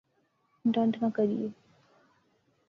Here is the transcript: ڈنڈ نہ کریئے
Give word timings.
ڈنڈ 0.73 0.93
نہ 1.01 1.09
کریئے 1.15 1.47